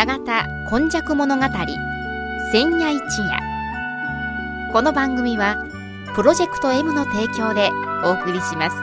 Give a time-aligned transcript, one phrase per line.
[0.00, 1.44] 永田今昔物語
[2.52, 3.38] 千夜一夜。
[4.72, 5.62] この番組は
[6.14, 7.68] プロジェクト M の提供で
[8.02, 8.76] お送りします。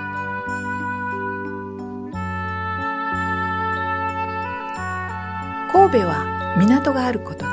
[5.71, 7.45] 神戸は港があることで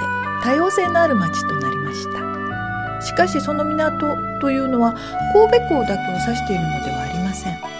[0.42, 3.00] 多様性のある町となりました。
[3.00, 4.92] しかしその港というのは
[5.32, 7.73] 神戸港だけを指しているのではありません。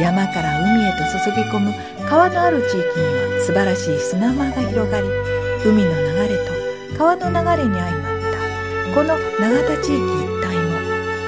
[0.00, 1.74] 山から海へと注ぎ込む
[2.08, 5.06] 川のある地域には素晴らしい砂間が広がり
[5.64, 5.96] 海の流
[6.28, 8.40] れと川の流れに相まった。
[8.94, 10.00] この永田地域一
[10.42, 10.74] 帯も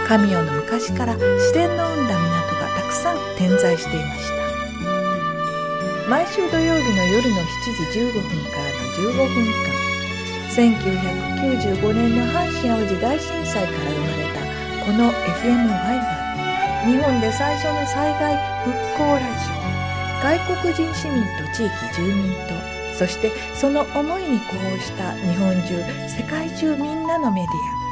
[0.09, 4.43] 神代の昔から自然の生んだ港がたくさん点在していました。
[6.09, 7.47] 毎週土曜日の夜の7
[7.93, 9.73] 時15分からの15分間
[10.51, 14.41] 1995年の阪神・淡路大震災から生まれた
[14.85, 16.22] この FM ワイは
[16.85, 19.63] 日本で最初の災害復興ラジオ。
[20.21, 22.55] 外国人市民と地域住民と
[22.99, 27.83] そしてその思いに呼応した日本中世界中みんなのメディア。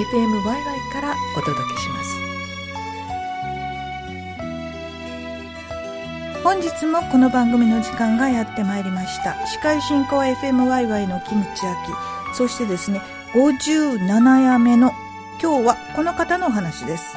[0.00, 2.10] FM ワイワイからお届けします。
[6.42, 9.46] 本日もこの番組の時間がやってまいりました。
[9.46, 11.92] 司会進行は FM ワイワイのキムチ焼き
[12.34, 13.02] そしてですね
[13.34, 14.92] 57夜目の
[15.42, 17.14] 今日はこの方のお話です。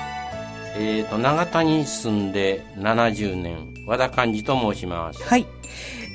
[0.84, 5.22] えーと、長田に住んで70年、和田寛治と申します。
[5.22, 5.46] はい。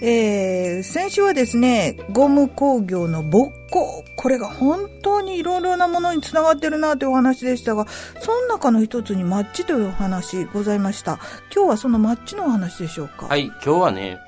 [0.02, 4.04] えー、先週はですね、ゴム工業の勃興。
[4.16, 7.86] これが本当にいろいろなものにつながってるなというお話でしたが、
[8.20, 11.20] その中の一つにマッチというお話ございました。
[11.54, 13.26] 今日はそのマッチのお話でしょうか？
[13.28, 14.18] はい、今日はね、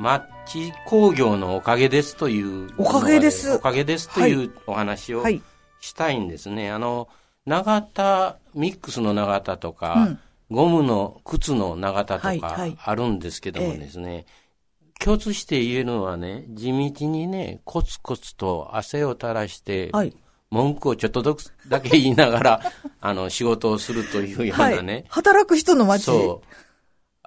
[0.00, 2.68] マッチ工業のおかげですという。
[2.78, 5.40] おかげですおかげですというお話をはい。
[5.80, 6.72] したいんですね。
[6.72, 7.08] あの、
[7.46, 10.18] 長田、ミックスの長田とか、うん
[10.50, 14.26] ゴムの靴の長田とはいはいかあるんですけどもええですね、
[15.00, 20.16] 共通して言えるのはね、地道にね、コツコツと汗を垂らして、はい。
[20.50, 21.36] 文句をちょっと
[21.68, 22.60] だけ言いながら、
[23.00, 24.70] あの、仕事をするというようは。
[24.70, 26.04] ないね、働く人の街。
[26.04, 26.48] そう。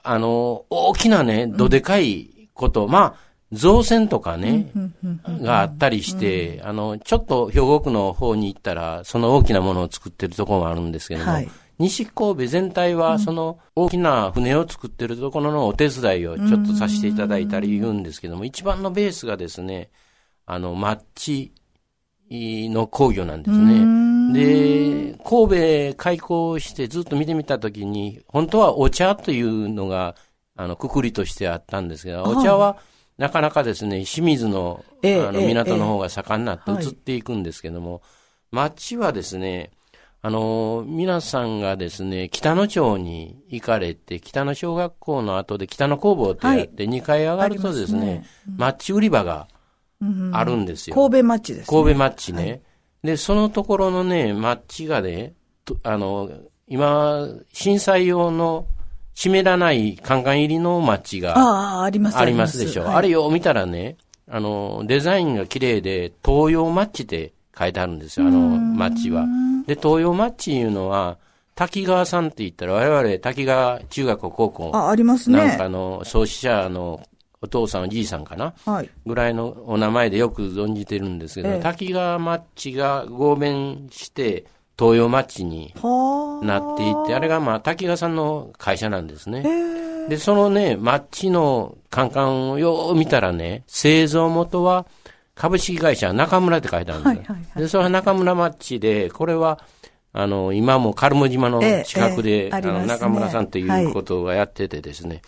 [0.02, 4.72] あの、大きなね、どでかいこと、まあ、造船とかね、
[5.26, 11.50] があったりして、あの、ちょっと兵庫区の方に行ったら、その大きなものを作ってるところもあるんですけども、はい。
[11.80, 19.92] 西神戸全体は、その大きな船を作ってるところのお手伝いをちょっとさせていただいたり言うんですけども、一番のベースがですね、
[20.46, 21.54] あの、マッチ
[22.30, 24.08] の工業なんですね。
[24.34, 30.16] で、神戸開港してずっと見てみたときに、本当はお茶というのが、
[30.56, 32.78] あの、くくりとしてあったんですが、お茶は、
[33.18, 36.86] なかなかですね、清水の、あの、港の方が盛んになってはい。
[36.86, 38.02] 移っていくんですけども、
[38.52, 39.72] 町はですね、
[40.22, 48.26] あの、皆さんがですね、北野町に行かれて、北野小学校の後で北野工房ってやって、2階上がるとですね、
[48.58, 49.48] マッチ売り場が
[50.34, 50.96] あるんですよ。
[50.96, 51.78] 神戸町です、ね。
[51.78, 52.62] 神戸マッチね。
[53.04, 55.34] で、そのところのね、マッチがね、
[55.66, 56.30] とあの、
[56.68, 58.68] 今、震災用の
[59.18, 62.84] 湿らないカンカン入りのマッチがああ、ありますありますでしょ。
[62.84, 63.98] はいあれを見たらね、
[64.30, 69.26] あの、デザインが綺麗で、東洋マッチって書いてあるんですよ、あの、マッチは。
[69.66, 71.18] で、東洋マッチいうのは、
[71.56, 75.40] 滝川さんって言ったら、我々滝川中学校高校、あ、ありますね。
[75.40, 77.02] なんかの創始者の
[77.42, 78.54] お父さんおじいさんかな？
[78.68, 78.90] はい。
[79.08, 84.46] ぐらいのお名前でよく存じてるんですけど、ええ滝川マッチが合弁して、
[84.78, 86.46] 東洋マッチにはあ。
[86.46, 89.44] なっていって、あれがまあ滝川さんの会社なんですね。
[90.08, 94.86] で、そのね、マッチのカンカンをよう見たらね、製造元は
[95.36, 97.20] 株式会社中村って書いてあるんですよ。
[97.20, 99.60] はいはいはいで、それは中村マッチで、これは、
[100.14, 105.22] あの、今もカルモ島の近くで、あの、中村さんということをやっててですね、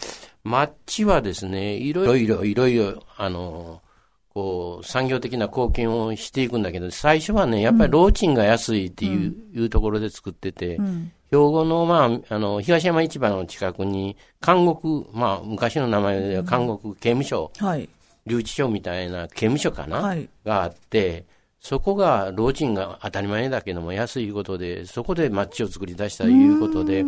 [0.43, 3.81] マッチはですね、いろいろ、いろいろ、あの、
[4.39, 10.77] こう、産業的な貢献をしていくんだけど、最初はね、やっぱり労賃が安いっていう,、いうところで作ってて、
[11.29, 14.15] 兵庫の、まあ、あの、東山市場の近くに、
[14.45, 17.89] 監獄、まあ、昔の名前では監獄刑務所、はい。
[18.25, 20.29] 留置所みたいな刑務所かな、はい。
[20.45, 21.25] があって、
[21.59, 27.03] そこが、労賃が当たり前だけども安いことで、そこでマッチを作り出したということで、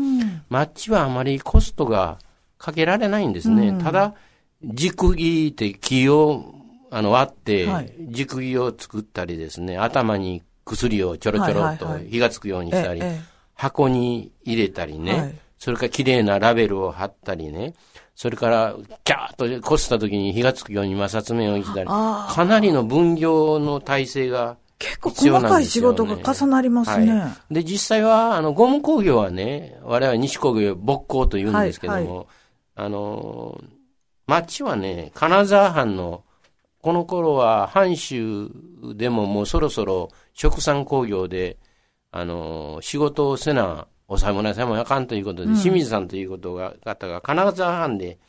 [0.50, 2.20] マッチはあまりコストが
[2.58, 3.78] かけられないんですね。
[3.82, 4.16] ただ、
[4.64, 6.61] 軸木って木を
[6.92, 12.12] あの割ってはい、軸木を作ったりですね、頭に薬をちょろちょろっとはいはいはい。
[12.12, 15.36] 火がつくようにしたり、ええ箱に入れたりね、はい。
[15.60, 17.76] それから綺麗なラベルを貼ったりね、
[18.16, 27.12] それから、キャーッとこすった時に火がつくように摩擦面を置いたり、あかなりの分業の体制が結構細かい仕事が重なりますね。
[27.12, 32.26] はい、で、実際は、あの、ゴム工業はね、我々西工業、勃工と言うんですけども、はい
[32.74, 33.62] あの、
[34.26, 36.24] 町はね、金沢藩の
[36.82, 38.50] この頃は阪州
[38.96, 41.58] でももうそろそろ食産工業で、
[42.12, 48.20] あの、仕事をせな、お侍さんもあかんということで、うん、清水さんということが、方が金沢藩で、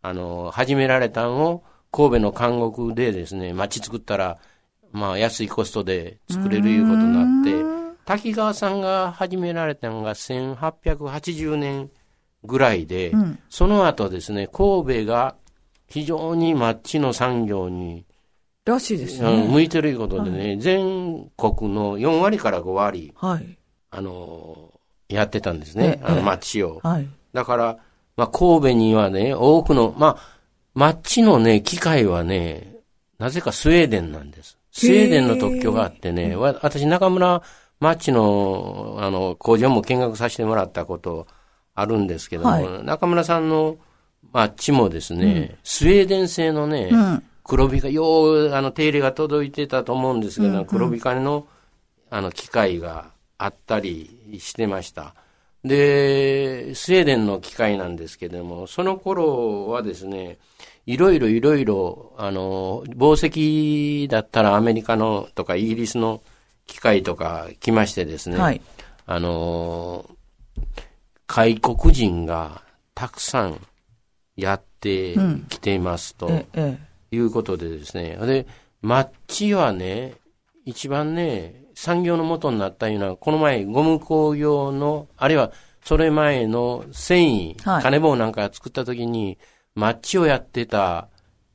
[0.00, 4.38] あの、始められたのを、神戸の監獄でですね、町作ったら、
[4.92, 11.90] まあ安いコストで作れるいうことになって、滝川さんが始められたのが1880年
[12.44, 15.36] ぐらいで、うん、その後ですね、神戸が
[15.90, 18.06] 非常にマッチの産業に、
[18.64, 19.48] らしいですね。
[19.48, 23.58] 向いてるいうことでね、はい、全国の4割から5割、はい、
[23.90, 24.72] あの、
[25.08, 26.80] やってたんですね、あのマッチを。
[26.82, 27.78] はい、だから、
[28.16, 30.38] まあ、神戸にはね、多くの、まあ、
[30.74, 32.76] マッチのね、機械はね、
[33.18, 34.56] なぜかスウェーデンなんです。
[34.70, 37.42] スウェーデンの特許があってね、私中村
[37.80, 41.26] マッチの、あの、工場も見学させてもらったこと
[41.74, 43.78] あるんですけども、はい、中村さんの
[44.32, 51.46] マッチもですね、うん、スウェーデン製のね、うん、黒ビカ、よう、あの、手入れが届いてたと思うんですけど、うんうん、黒ビカの、
[52.10, 55.14] あの、機械があったりしてました。
[55.64, 60.38] で、スウェーデンの機械なんですけども、その頃はですね、
[60.86, 66.22] いろいろいろいろ、あの、紡績だったらアメリカのとかイギリスの
[66.70, 68.60] 機会とか来ましてですね、はい、
[69.06, 70.08] あの
[71.26, 72.62] 外国人が
[72.94, 73.60] たくさん
[74.40, 75.14] やって
[75.48, 76.30] きていますと、
[77.10, 78.46] いうことでですね、で、
[78.82, 80.14] マッチはね、
[80.64, 85.52] 一番ね、産業の元になったような、この前、ゴム工業の、あるいは
[85.84, 89.38] それ前の繊維、はい、金棒なんか作った時に、
[89.74, 91.08] マッチをやってた、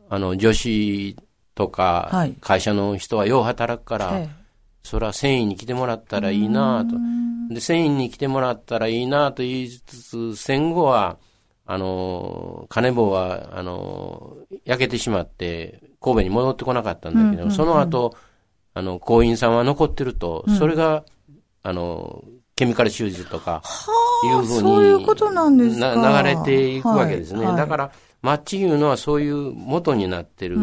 [0.09, 1.15] あの、女子
[1.53, 4.29] とか、会社の人はよう働くから、はい
[4.85, 6.95] それは繊維に来てもらったらいいなと。
[7.51, 11.17] で、繊維に来てもらったらいいなと言いつつ、戦後は、
[11.65, 18.15] あの、鐘紡は、あの、焼けてしまって、神戸に戻ってこなかったんだけど、その後、
[18.73, 21.03] あの、工員さんは残ってると、それが、
[21.63, 22.23] あの、
[22.55, 23.63] ケミカルシューズとか、
[24.25, 26.23] いうふうに、そういうことなんですか。
[26.23, 27.39] 流れていくわけですね。
[27.39, 27.47] はい。
[27.47, 27.91] はい、だから、
[28.21, 30.57] マッチいうのはそういう元になってる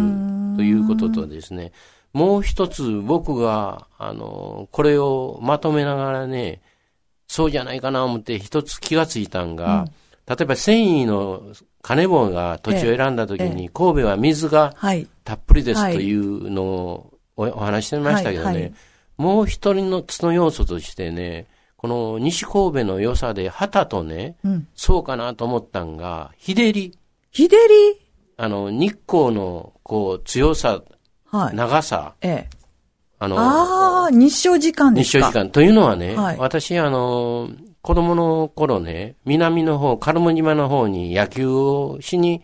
[0.56, 1.72] ということとですね、
[2.12, 6.60] もう一つ僕が、あの、これをまとめながらね、
[7.28, 9.90] そうじゃないかな思って一つ気がついたんが、うん、
[10.28, 11.42] 例えば繊維の
[11.82, 14.74] 金棒が土地を選んだ時に、神戸は水が
[15.24, 18.74] たっぷりですというのをお話してましたけどね、
[19.16, 21.46] もう一人のつの要素としてね、
[21.76, 26.96] この西神戸の良さで旗とね、うん、そうかなと思ったんが、日照り。
[27.32, 28.00] 日照り？
[28.36, 30.82] あの、日光のこう強さ
[31.32, 32.14] はい、長さ。
[32.20, 32.48] ええ。
[33.18, 35.26] あの、ああ、日照時間ですか。
[35.28, 35.50] 日照時間。
[35.50, 37.48] というのはね、はい、私、あの、
[37.82, 42.42] 子供の頃ね、南の方、カルモ島の方に野球をしに、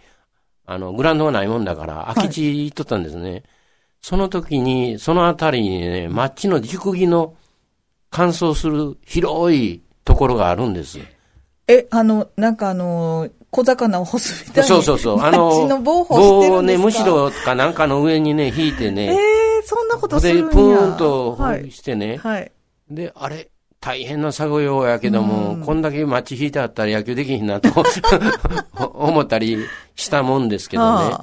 [0.67, 3.31] あの、グラウンドがないもんだから、空き地行っとったんですね。
[3.31, 3.45] はい、
[4.03, 7.37] その時に、そのあたりにね、町の熟議の
[8.11, 10.99] 乾燥する広いところがあるんです。
[11.69, 14.69] え、あの、なんかあの、小魚を干すみたいな。
[14.69, 15.21] そうそうそう。
[15.21, 19.05] あの、の棒棒をね、むしろかなんかの上にね、引いてね。
[19.05, 22.17] ええー、そんなことするんやで、プーンとしてね。
[22.17, 22.41] はい。
[22.41, 22.53] はい、
[22.91, 23.51] で、あれ、
[23.89, 27.71] 大変な作業やけども、うん、こんだけマッチ引いてあったら野球できひんなと
[28.77, 29.65] 思ったり
[29.97, 31.17] したもんですけどね。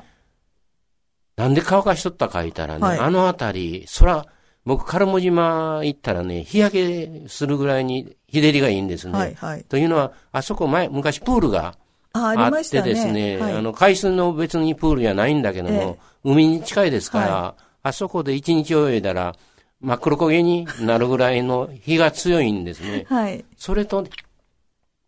[1.35, 4.25] なんで乾かしとったか言ったらね、はい、あのあたり、そら、
[4.65, 9.13] 僕、カルモ島行ったらね、日焼けするぐらいに日照りがいいんですね。
[9.13, 11.75] はいはい、というのは、あそこ前、昔プールが
[12.13, 19.35] あってですね、あの、海水の別にプールじゃないんだけども、ええ、海に近いですから、はい、あそこで一日泳いだら、
[19.81, 23.05] 真っ黒焦げになるぐらいの日が強いんですね。
[23.09, 23.45] はい。
[23.57, 24.05] それと、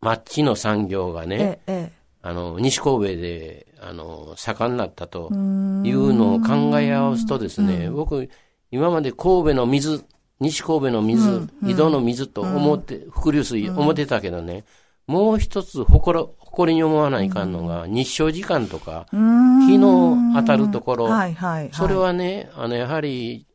[0.01, 8.29] マッチの産業がね、え、あの、西神戸で、あの、盛んになったというのを考え合わすとですね、僕、
[8.71, 10.03] 今まで神戸の水、
[10.39, 14.65] 西神戸の水、うん、井戸の水と思って、伏流水思ってたけどね、
[15.07, 23.46] もう一つ誇誇りに思わないかんのが、日照時間とか、日の当たるところ、はいはいはい、それはね、あの、やはり、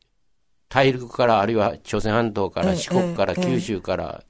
[0.73, 4.25] 大陸から、あるいは朝鮮半島から、四国から、九州から、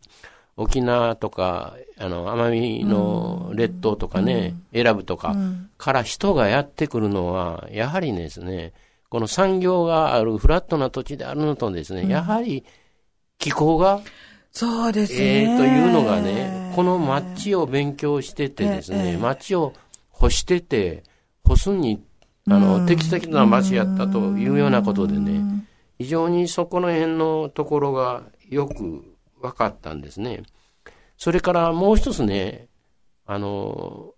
[0.57, 5.37] 沖縄とか、あの、奄美の列島とかね、選ぶとか、
[5.79, 8.73] から人がやってくるのは、やはりですね、
[9.09, 12.65] この産業があるフラットな土地であるのとですね、やはり
[13.39, 14.01] 気候が
[14.51, 15.45] そうですね。
[15.45, 19.75] えー、というのがね、この街を勉強しててですね、街を
[20.11, 21.05] 干してて、
[21.45, 22.03] 干すに、
[22.49, 25.41] あの、適切な街やったというようなことでね、
[26.03, 29.05] 非常にそこの辺のところがよく
[29.41, 30.43] 分かったんですね。
[31.17, 32.67] それからもう一つね、
[33.25, 34.15] あの、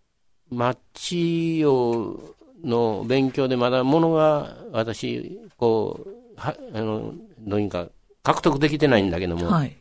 [0.50, 2.20] 街を
[2.64, 7.88] の勉強でまだものが私、こう、は、あの、どういうか、
[8.22, 9.76] 獲得できてないんだけども、はい。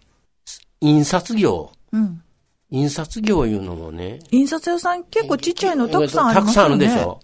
[0.82, 2.22] 印刷業、うん。
[2.70, 6.64] 印刷業いうのもね、印刷屋さん結構ちっちゃいのたくさんありますよね。
[6.64, 7.20] たくさんあるでしょ。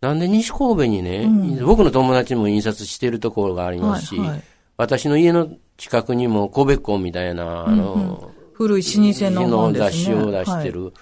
[0.00, 1.66] なんで西神戸にね、うん。
[1.66, 4.42] 僕の友達も印刷してるところがありますし、はいはい。
[4.76, 9.72] 私の家の近くにも神戸港みたいな、あの、古い老舗の。
[9.72, 10.92] 雑誌を出してる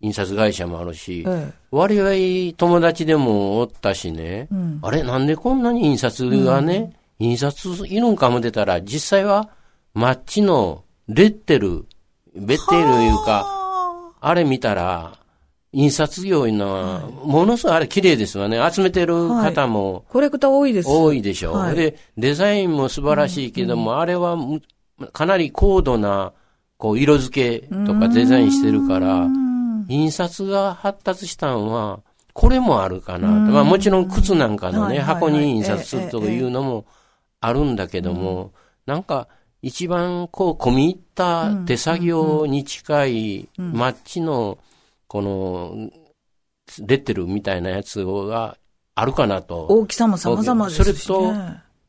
[0.00, 1.40] 印刷会社もあるし、はい。
[1.40, 1.52] え。
[1.70, 4.78] 割合友達でもおったしね、うん。
[4.82, 9.50] あれなんでこんなに印刷がね、印刷いるんかも出たら、実際は
[9.92, 11.84] マッチのレッテル、
[12.34, 14.12] ベッテルいうか、あ。
[14.20, 15.12] あれ見たら、
[15.72, 18.58] 印刷業いうのは、ものすごいあれ綺麗ですわね。
[18.70, 20.88] 集めてる方もーコレクター多いです。
[20.88, 21.52] 多いでしょ。
[21.52, 21.76] はい。
[21.76, 24.62] で、デザインも素晴らしいけども、あれはむ
[25.12, 26.32] かなり高度な、
[26.78, 29.86] こう、色付けとかデザインしてるから、うん。
[29.88, 32.00] 印刷が発達したんは、
[32.32, 33.52] これもあるかなと。
[33.52, 36.84] まあもちろん靴なんかのね、箱に印刷するというのも
[37.40, 38.52] あるんだけども、
[38.84, 39.28] なんか
[39.62, 44.58] 一番こう込み入った手作業に近いマッチの
[45.16, 45.90] この
[46.86, 48.58] レッテルみたいなやつが
[48.94, 49.66] あるかなと。
[49.66, 50.92] 大きさも様々ですし、ね。
[50.92, 51.34] それと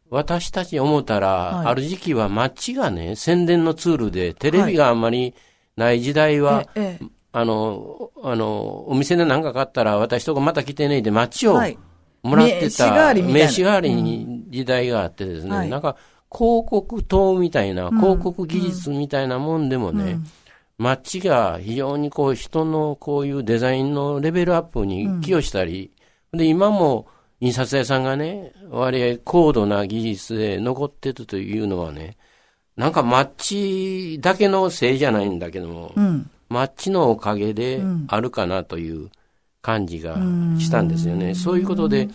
[0.10, 1.66] 私たち思ったら、はい。
[1.68, 5.36] ある時期はマッチがね、宣伝のツールで、テレビがあんまり
[5.76, 11.78] ない時代は、えええあの、あの、お店で何か買ったら、私とこまた来てねで、マッチをえはい。
[12.24, 13.46] もらってた、わりみたいな。
[13.46, 15.70] 名刺代わりに時代があってですね、はい。
[15.70, 15.98] なんか、
[16.32, 20.10] 広告塔みたいな、広告技術みたいなもんでもね、うん。
[20.10, 20.47] マッ
[21.02, 25.92] チが非常にこう人のこういうデザインのレベルアップに寄与したり、
[26.34, 27.08] で、今も
[27.40, 32.18] 印刷屋さんがね、割合高度な技術で残ってるというのはね、
[32.76, 36.30] なんかマッチだけのせいじゃないんだけども、うん。
[36.50, 39.10] マッチのおかげであるかなという
[39.62, 40.16] 感じが
[40.60, 41.36] したんですよね。
[41.36, 42.08] そういうことで、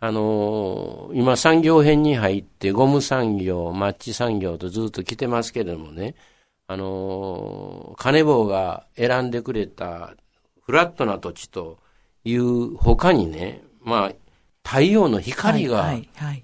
[0.00, 6.14] あのー今産業編に入ってゴム産業、マッチ産業とずっと来てますけれどもね、
[6.68, 10.14] あのー金棒が選んでくれた
[10.64, 11.78] フラットな土地と
[12.24, 14.12] いう他にね、まあ、
[14.64, 15.94] 太陽の光が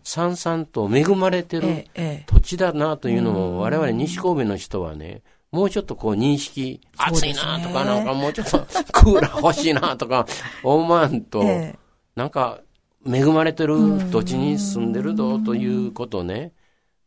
[0.05, 1.87] さんさんと恵まれてる
[2.26, 8.59] 土地だなというのを我々西神戸の人はね、もうちょっとこう認識、暑いなとかなんかもうちょっと
[8.93, 10.26] クーラー欲しいなとか
[10.62, 11.79] 思わんと、ええ。
[12.14, 12.61] なんか
[13.05, 13.76] 恵まれてる
[14.11, 16.52] 土地に住んでるぞということね。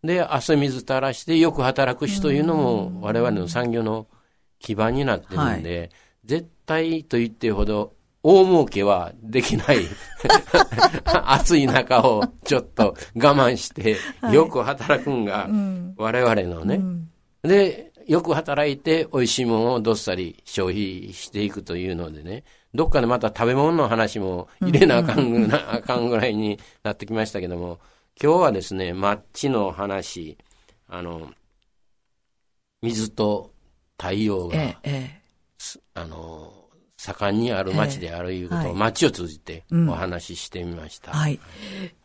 [0.05, 4.07] で、汗水垂らしてよく働く人というのも我々の産業の
[4.59, 5.91] 基盤になってるんで、
[6.23, 7.93] 絶対と言ってほど
[8.23, 9.77] 大儲けはできない。
[11.05, 13.97] 暑い中をちょっと我慢して、
[14.31, 15.47] よく働くんが
[15.97, 16.81] 我々のね。
[17.43, 22.43] で、よく働いて美味しいものをどっさり消費していくというのでね、
[22.73, 27.79] どっかでまた食べ物の話も入れなあかんぐなあかんぐらいになってきましたけども、
[28.21, 30.37] 今日はですね、マッチの話、
[30.87, 31.31] あの、
[32.81, 33.51] 水と
[33.97, 35.21] 太陽が、えええ
[35.95, 36.53] あの、
[36.97, 41.11] 盛んにある町であるいうことを、はい町を通じてうんお話ししてみました。
[41.11, 41.39] えはい。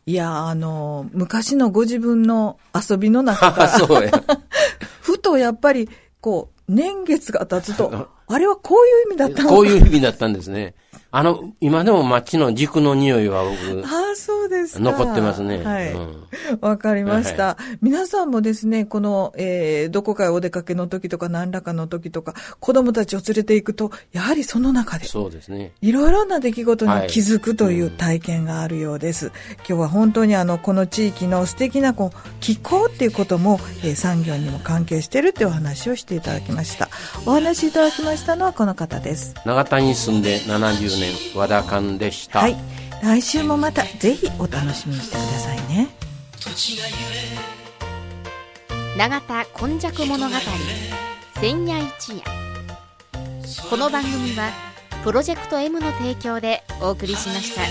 [0.07, 4.11] いや、あの、昔のご自分の遊びの中かあ、ら、 そうや。
[5.00, 5.88] ふとやっぱり、
[6.21, 9.55] こう、年月が経つと、あれはこういう意味だったのか。
[9.55, 10.75] こういう意味だったんですね。
[11.12, 14.80] あの、今でも町の軸の匂いは僕、ああ、そうですか。
[14.80, 15.62] 残ってますね。
[15.64, 15.92] はい。
[15.92, 16.21] うん
[16.61, 17.57] わかりました。
[17.80, 25.73] 皆さんもですね、この、えー、どこかへお出かけの時とか何らかの時とか、子供たちを連れて行くと、やはりその中で、そうですね。
[25.80, 29.33] いろいろな出来事に気づくといはいう体験があるようです。
[29.59, 36.88] 今日は本当にあの、この地域の素敵なこう気候っていうことも、えー産業にも関係しているっていうお話をしていただきました。
[37.26, 39.35] お話しいただきましたのはこの方です。
[39.45, 42.40] 長田に住んで70年、和田勘でした。
[42.40, 42.57] はい。
[43.02, 45.88] 来週もまたぜひお楽しみにしてくださいね。
[48.97, 50.37] 永田今昔物語
[51.40, 52.23] 千夜一夜。
[53.71, 54.50] この番組は
[55.02, 57.62] プロジェクト M の提供でお送りしました。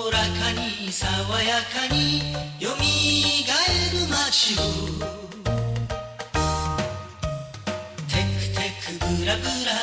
[0.00, 1.08] おらかに爽
[1.42, 4.62] やかによみがえる街を。
[8.06, 9.79] テクテクブラブラ